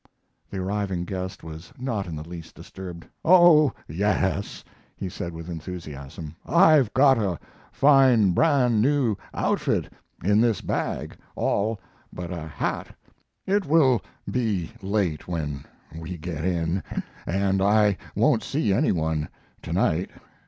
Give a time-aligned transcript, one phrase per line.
[0.49, 3.05] The arriving guest was not in the least disturbed.
[3.23, 4.63] "Oh yes,"
[4.95, 7.37] he said with enthusiasm, "I've got a
[7.71, 9.93] fine brand new outfit
[10.23, 11.79] in this bag, all
[12.11, 12.87] but a hat.
[13.45, 16.81] It will be late when we get in,
[17.27, 19.29] and I won't see any one
[19.61, 20.09] to night.